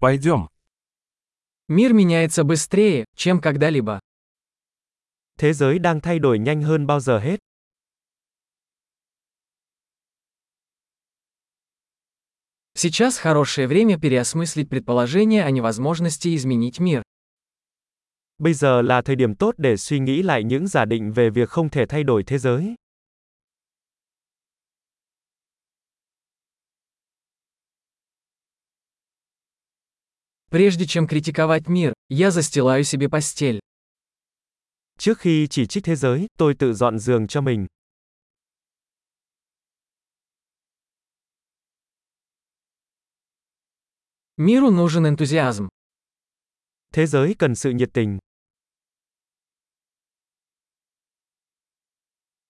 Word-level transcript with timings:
Пойдем. 0.00 0.48
Мир 1.66 1.92
меняется 1.92 2.44
быстрее, 2.44 3.04
чем 3.16 3.40
когда-либо. 3.40 4.00
Thế 5.38 5.52
giới 5.52 5.78
đang 5.78 6.00
thay 6.00 6.18
đổi 6.18 6.38
nhanh 6.38 6.62
hơn 6.62 6.86
bao 6.86 7.00
giờ 7.00 7.18
hết. 7.18 7.40
Сейчас 12.74 13.18
хорошее 13.18 13.66
время 13.66 13.98
переосмыслить 13.98 14.68
предположение 14.68 15.42
о 15.42 15.50
невозможности 15.50 16.34
изменить 16.36 16.78
мир. 16.78 17.02
Bây 18.38 18.54
giờ 18.54 18.82
là 18.82 19.02
thời 19.02 19.16
điểm 19.16 19.34
tốt 19.34 19.54
để 19.58 19.76
suy 19.76 19.98
nghĩ 19.98 20.22
lại 20.22 20.44
những 20.44 20.68
giả 20.68 20.84
định 20.84 21.12
về 21.12 21.30
việc 21.30 21.48
không 21.48 21.70
thể 21.70 21.86
thay 21.86 22.04
đổi 22.04 22.22
thế 22.22 22.38
giới. 22.38 22.74
Прежде 30.50 30.86
чем 30.86 31.06
критиковать 31.06 31.68
мир, 31.68 31.92
я 32.08 32.30
застилаю 32.30 32.82
себе 32.82 33.08
постель. 33.10 33.60
Trước 34.98 35.18
khi 35.18 35.46
chỉ 35.50 35.66
trích 35.66 35.84
thế 35.84 35.96
giới, 35.96 36.26
tôi 36.38 36.54
tự 36.54 36.74
dọn 36.74 36.98
giường 36.98 37.26
cho 37.26 37.40
mình. 37.40 37.66
Миру 44.36 44.70
нужен 44.70 45.04
энтузиазм. 45.04 45.68
Thế 46.94 47.06
giới 47.06 47.34
cần 47.38 47.54
sự 47.54 47.70
nhiệt 47.70 47.88
tình. 47.92 48.18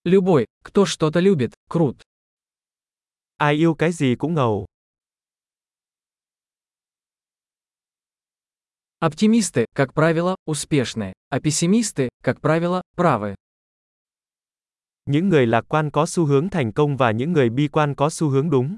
Любой, 0.04 0.46
кто 0.64 0.86
что-то 0.86 1.20
любит, 1.20 1.54
крут. 1.68 2.02
Ai 3.38 3.54
yêu 3.54 3.74
cái 3.74 3.92
gì 3.92 4.14
cũng 4.18 4.34
ngầu. 4.34 4.67
Оптимисты, 9.00 9.66
как 9.74 9.94
правило, 9.94 10.34
успешны, 10.44 11.12
а 11.30 11.38
пессимисты, 11.38 12.08
как 12.20 12.40
правило, 12.40 12.82
правы. 12.96 13.36
Những 15.06 15.28
người 15.28 15.46
lạc 15.46 15.64
quan 15.68 15.90
có 15.90 16.06
xu 16.06 16.24
hướng 16.24 16.50
thành 16.50 16.72
công 16.72 16.96
và 16.96 17.10
những 17.10 17.32
người 17.32 17.50
bi 17.50 17.68
quan 17.68 17.94
có 17.94 18.10
xu 18.10 18.28
hướng 18.28 18.50
đúng. 18.50 18.76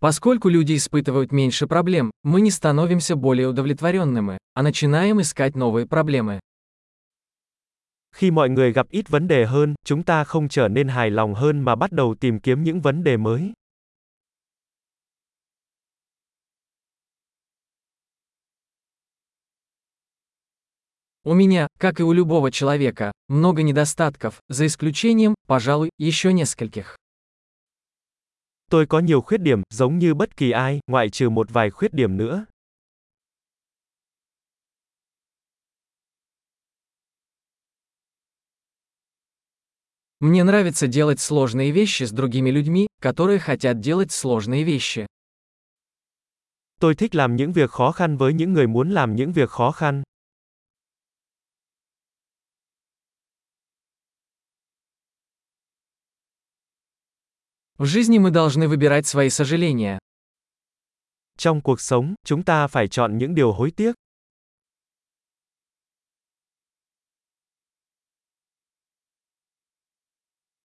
Поскольку 0.00 0.48
люди 0.48 0.74
испытывают 0.76 1.32
меньше 1.32 1.66
проблем, 1.66 2.10
мы 2.22 2.40
не 2.40 2.50
становимся 2.50 3.14
более 3.14 3.48
удовлетворенными, 3.48 4.38
а 4.54 4.62
начинаем 4.62 5.20
искать 5.20 5.54
новые 5.54 5.86
проблемы. 5.86 6.40
Khi 8.15 8.31
mọi 8.31 8.49
người 8.49 8.73
gặp 8.73 8.89
ít 8.89 9.09
vấn 9.09 9.27
đề 9.27 9.45
hơn, 9.45 9.73
chúng 9.85 10.03
ta 10.03 10.23
không 10.23 10.49
trở 10.49 10.67
nên 10.67 10.87
hài 10.87 11.09
lòng 11.09 11.33
hơn 11.33 11.59
mà 11.59 11.75
bắt 11.75 11.91
đầu 11.91 12.15
tìm 12.19 12.39
kiếm 12.39 12.63
những 12.63 12.81
vấn 12.81 13.03
đề 13.03 13.17
mới. 13.17 13.53
У 21.25 21.33
меня, 21.33 21.67
как 21.79 21.99
и 21.99 22.03
у 22.03 22.11
любого 22.11 22.51
человека, 22.51 23.13
много 23.29 23.63
недостатков, 23.63 24.41
за 24.49 24.65
исключением, 24.65 25.35
пожалуй, 25.47 25.89
еще 25.97 26.33
нескольких. 26.33 26.97
Tôi 28.69 28.85
có 28.85 28.99
nhiều 28.99 29.21
khuyết 29.21 29.41
điểm, 29.41 29.61
giống 29.73 29.99
như 29.99 30.13
bất 30.13 30.37
kỳ 30.37 30.51
ai, 30.51 30.79
ngoại 30.87 31.09
trừ 31.09 31.29
một 31.29 31.47
vài 31.49 31.69
khuyết 31.69 31.93
điểm 31.93 32.17
nữa. 32.17 32.45
Мне 40.20 40.42
нравится 40.42 40.88
делать 40.88 41.20
сложные 41.20 41.70
вещи 41.70 42.02
с 42.02 42.10
другими 42.10 42.50
людьми, 42.50 42.88
которые 43.00 43.38
хотят 43.38 43.78
делать 43.78 44.10
сложные 44.10 44.64
вещи. 44.64 45.06
Tôi 46.80 46.94
thích 46.94 47.14
làm 47.14 47.36
những 47.36 47.52
việc 47.52 47.70
khó 47.70 47.92
khăn 47.92 48.16
với 48.16 48.32
những 48.32 48.52
người 48.52 48.66
muốn 48.66 48.90
làm 48.90 49.14
những 49.14 49.32
việc 49.32 49.50
khó 49.50 49.70
khăn. 49.70 50.02
В 57.78 57.84
жизни 57.86 58.18
мы 58.18 58.32
должны 58.32 58.66
выбирать 58.66 59.06
свои 59.06 59.30
сожаления. 59.30 59.98
Trong 61.36 61.60
cuộc 61.60 61.80
sống, 61.80 62.14
chúng 62.24 62.42
ta 62.42 62.66
phải 62.66 62.88
chọn 62.88 63.18
những 63.18 63.34
điều 63.34 63.52
hối 63.52 63.70
tiếc. 63.70 63.94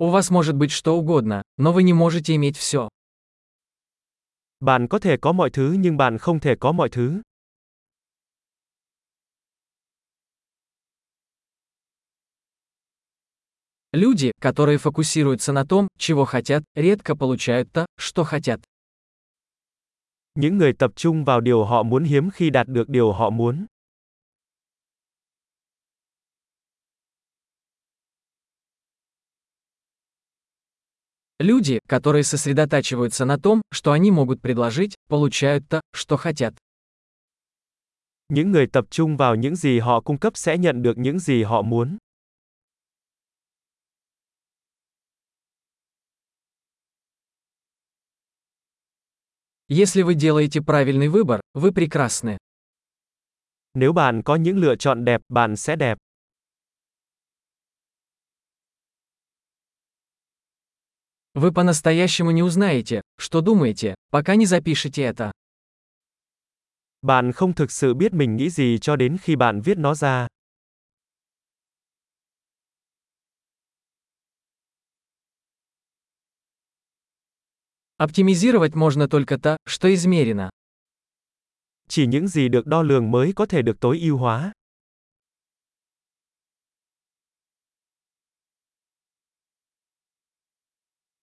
У 0.03 0.09
вас 0.09 0.31
может 0.31 0.57
быть 0.57 0.73
что 0.73 0.97
угодно, 0.97 1.45
но 1.59 1.73
вы 1.73 1.85
не 1.85 1.93
можете 1.93 2.35
иметь 2.35 2.57
все. 2.57 2.89
Bạn 4.61 4.89
có 4.89 4.99
thể 4.99 5.17
có 5.17 5.33
mọi 5.33 5.51
thứ 5.51 5.77
nhưng 5.79 5.97
bạn 5.97 6.19
không 6.19 6.41
thể 6.41 6.55
có 6.61 6.73
mọi 6.73 6.89
thứ. 6.89 7.23
Люди, 13.93 14.33
которые 14.41 14.79
фокусируются 14.79 15.53
на 15.53 15.65
том, 15.65 15.87
чего 15.99 16.25
хотят, 16.25 16.65
редко 16.75 17.15
получают 17.15 17.73
то, 17.73 17.87
что 17.97 18.25
хотят. 18.25 18.61
Những 20.35 20.59
người 20.59 20.73
tập 20.79 20.91
trung 20.97 21.25
vào 21.25 21.41
điều 21.41 21.65
họ 21.65 21.83
muốn 21.83 22.05
hiếm 22.05 22.31
khi 22.31 22.51
đạt 22.51 22.69
được 22.69 22.89
điều 22.89 23.13
họ 23.13 23.31
muốn. 23.31 23.67
Люди, 31.43 31.81
которые 31.89 32.23
сосредотачиваются 32.23 33.25
на 33.25 33.37
том, 33.37 33.63
что 33.73 33.91
они 33.91 34.13
могут 34.13 34.41
предложить, 34.41 34.95
получают 35.09 35.69
то, 35.69 35.81
что 35.93 36.17
хотят. 36.17 36.55
Những 38.29 38.53
người 38.53 38.67
tập 38.67 38.85
trung 38.91 39.17
vào 39.17 39.35
những 39.35 39.57
gì 39.57 39.79
họ 39.79 40.01
cung 40.01 40.19
cấp 40.19 40.37
sẽ 40.37 40.59
nhận 40.59 40.83
được 40.83 40.99
những 40.99 41.19
gì 41.19 41.43
họ 41.43 41.63
muốn. 41.63 41.99
Если 49.69 50.03
вы 50.03 50.15
делаете 50.15 50.61
правильный 50.63 51.09
выбор, 51.09 51.41
вы 51.55 51.73
прекрасны. 51.73 52.37
Nếu 53.75 53.93
bạn 53.93 54.23
có 54.23 54.37
những 54.37 54.59
lựa 54.59 54.77
chọn 54.77 55.05
đẹp, 55.05 55.21
bạn 55.29 55.57
sẽ 55.57 55.77
đẹp. 55.77 55.99
Вы 61.35 61.51
по-настоящему 61.51 62.31
не 62.31 62.43
узнаете, 62.43 63.01
что 63.17 63.41
думаете, 63.41 63.95
пока 64.11 64.37
не 64.37 64.45
запишете 64.45 65.03
это. 65.03 65.33
Bạn 67.03 67.33
không 67.33 67.53
thực 67.55 67.71
sự 67.71 67.95
biết 67.95 68.13
mình 68.13 68.37
nghĩ 68.37 68.51
gì 68.51 68.79
cho 68.79 68.97
đến 68.97 69.17
khi 69.23 69.37
bạn 69.37 69.61
viết 69.61 69.79
nó 69.79 69.95
ra. 69.95 70.27
Оптимизировать 77.97 78.75
можно 78.75 79.09
только 79.09 79.39
то, 79.39 79.57
что 79.67 79.89
измерено. 79.89 80.51
Chỉ 81.89 82.07
những 82.07 82.29
gì 82.29 82.49
được 82.49 82.67
đo 82.67 82.83
lường 82.83 83.11
mới 83.11 83.33
có 83.33 83.47
thể 83.47 83.63
được 83.63 83.81
tối 83.81 83.99
ưu 84.01 84.17
hóa. 84.17 84.53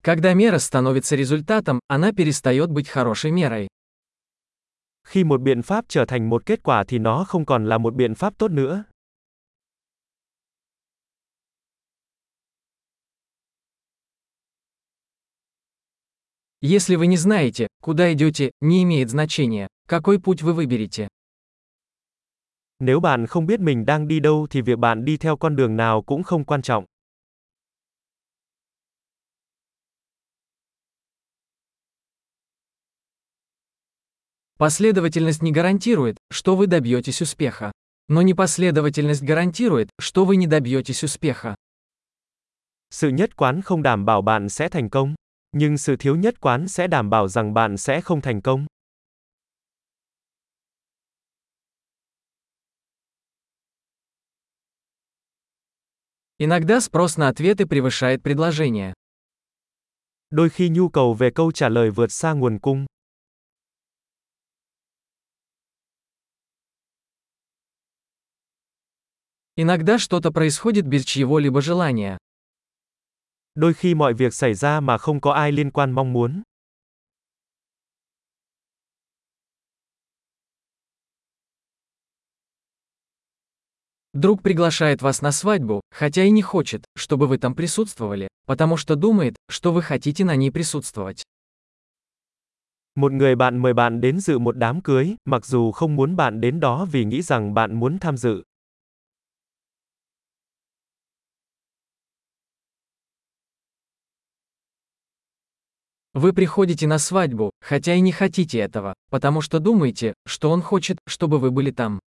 Когда 0.02 0.34
мера 0.34 0.58
становится 0.58 1.16
результатом, 1.16 1.80
она 1.88 2.12
перестает 2.12 2.70
быть 2.70 2.88
хорошей 2.88 3.30
мерой. 3.30 3.68
Khi 5.06 5.24
một 5.24 5.40
biện 5.40 5.62
pháp 5.62 5.84
trở 5.88 6.04
thành 6.04 6.28
một 6.28 6.46
kết 6.46 6.62
quả 6.62 6.84
thì 6.88 6.98
nó 6.98 7.24
không 7.24 7.44
còn 7.44 7.66
là 7.66 7.78
một 7.78 7.94
biện 7.94 8.14
pháp 8.14 8.38
tốt 8.38 8.50
nữa. 8.50 8.84
Если 16.60 16.96
вы 16.96 17.06
не 17.06 17.16
знаете, 17.16 17.68
куда 17.82 18.12
идете, 18.14 18.50
не 18.60 18.82
имеет 18.84 19.10
значения, 19.10 19.68
какой 19.86 20.18
путь 20.18 20.42
вы 20.42 20.52
выберете. 20.54 21.08
Nếu 22.78 23.00
bạn 23.00 23.26
không 23.26 23.46
biết 23.46 23.60
mình 23.60 23.84
đang 23.84 24.08
đi 24.08 24.20
đâu 24.20 24.46
thì 24.50 24.60
việc 24.60 24.78
bạn 24.78 25.04
đi 25.04 25.16
theo 25.16 25.36
con 25.36 25.56
đường 25.56 25.76
nào 25.76 26.02
cũng 26.02 26.22
không 26.22 26.44
quan 26.44 26.62
trọng. 26.62 26.84
Последовательность 34.59 35.41
не 35.41 35.53
гарантирует, 35.53 36.17
что 36.29 36.57
вы 36.57 36.67
добьетесь 36.67 37.21
успеха. 37.21 37.71
Но 38.09 38.21
непоследовательность 38.21 39.23
гарантирует, 39.23 39.89
что 40.01 40.25
вы 40.25 40.35
не 40.35 40.47
добьетесь 40.47 41.01
успеха. 41.01 41.55
Sự 42.89 43.09
nhất 43.09 43.35
quán 43.37 43.61
không 43.61 43.81
đảm 43.83 44.05
bảo 44.05 44.21
bạn 44.21 44.49
sẽ 44.49 44.69
thành 44.69 44.89
công, 44.89 45.15
nhưng 45.53 45.77
sự 45.77 45.95
thiếu 45.95 46.15
nhất 46.15 46.41
quán 46.41 46.67
sẽ 46.67 46.87
đảm 46.87 47.09
bảo 47.09 47.27
rằng 47.27 47.53
bạn 47.53 47.77
sẽ 47.77 48.01
không 48.01 48.21
thành 48.21 48.41
công. 48.41 48.67
Иногда 56.37 56.81
спрос 56.81 57.17
на 57.17 57.29
ответы 57.29 57.65
превышает 57.65 58.21
предложение. 58.23 58.93
Đôi 60.29 60.49
khi 60.49 60.69
nhu 60.69 60.89
cầu 60.89 61.13
về 61.13 61.29
câu 61.35 61.51
trả 61.51 61.69
lời 61.69 61.89
vượt 61.89 62.11
xa 62.11 62.33
nguồn 62.33 62.59
cung. 62.59 62.85
Иногда 69.61 69.97
что-то 69.97 70.31
происходит 70.31 70.87
без 70.87 71.03
чьего-либо 71.03 71.59
желания. 71.61 72.17
Đôi 73.55 73.73
khi 73.73 73.95
mọi 73.95 74.13
việc 74.13 74.33
xảy 74.33 74.53
ra 74.53 74.79
mà 74.79 74.97
không 74.97 75.21
có 75.21 75.33
ai 75.33 75.51
liên 75.51 75.71
quan 75.71 75.91
mong 75.91 76.13
muốn. 76.13 76.43
Друг 84.13 84.41
приглашает 84.43 85.01
вас 85.01 85.21
на 85.21 85.31
свадьбу, 85.31 85.81
хотя 85.91 86.23
и 86.23 86.31
не 86.31 86.41
хочет, 86.41 86.85
чтобы 86.95 87.27
вы 87.27 87.37
там 87.37 87.53
присутствовали, 87.53 88.29
потому 88.47 88.77
что 88.77 88.95
думает, 88.95 89.35
что 89.49 89.73
вы 89.73 89.81
хотите 89.81 90.23
на 90.23 90.37
ней 90.37 90.51
присутствовать. 90.51 91.23
Một 92.95 93.11
người 93.11 93.35
bạn 93.35 93.57
mời 93.57 93.73
bạn 93.73 94.01
đến 94.01 94.19
dự 94.19 94.39
một 94.39 94.57
đám 94.57 94.81
cưới, 94.81 95.15
mặc 95.25 95.45
dù 95.45 95.71
không 95.71 95.95
muốn 95.95 96.15
bạn 96.15 96.41
đến 96.41 96.59
đó 96.59 96.85
vì 96.91 97.05
nghĩ 97.05 97.21
rằng 97.21 97.53
bạn 97.53 97.79
muốn 97.79 97.99
tham 97.99 98.17
dự. 98.17 98.43
Вы 106.13 106.33
приходите 106.33 106.87
на 106.87 106.97
свадьбу, 106.97 107.51
хотя 107.61 107.93
и 107.93 107.99
не 107.99 108.11
хотите 108.11 108.57
этого, 108.59 108.95
потому 109.11 109.41
что 109.41 109.59
думаете, 109.59 110.15
что 110.25 110.49
он 110.49 110.61
хочет, 110.61 110.97
чтобы 111.07 111.37
вы 111.37 111.51
были 111.51 111.71
там. 111.71 111.99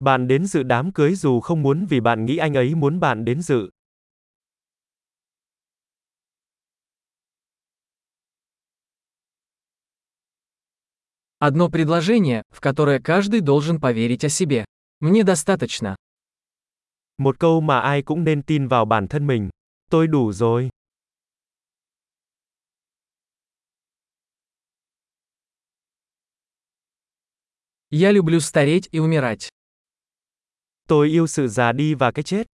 Bạn 0.00 0.28
đến 0.28 0.46
dự 0.46 0.62
đám 0.62 0.92
cưới 0.92 1.14
dù 1.14 1.40
không 1.40 1.62
muốn 1.62 1.86
vì 1.86 2.00
bạn 2.00 2.24
nghĩ 2.24 2.36
anh 2.36 2.54
ấy 2.54 2.74
muốn 2.74 3.00
bạn 3.00 3.24
đến 3.24 3.42
dự. 3.42 3.70
Одно 11.40 11.68
предложение, 11.68 12.42
в 12.50 12.60
которое 12.60 13.00
каждый 13.00 13.40
должен 13.40 13.80
поверить 13.80 14.24
о 14.24 14.28
себе. 14.28 14.64
Мне 15.00 15.22
достаточно. 15.24 15.96
Một 17.18 17.38
câu 17.38 17.60
mà 17.60 17.80
ai 17.80 18.02
cũng 18.02 18.24
nên 18.24 18.42
tin 18.42 18.68
vào 18.68 18.84
bản 18.84 19.08
thân 19.08 19.26
mình. 19.26 19.48
Tôi 19.90 20.06
đủ 20.06 20.32
rồi. 20.32 20.68
Я 27.90 28.12
люблю 28.12 28.40
стареть 28.40 28.88
и 28.92 28.98
умирать. 28.98 29.48
Tôi 30.88 31.08
yêu 31.08 31.26
sự 31.26 31.48
già 31.48 31.72
đi 31.72 31.94
và 31.94 32.10
cái 32.10 32.22
chết. 32.22 32.46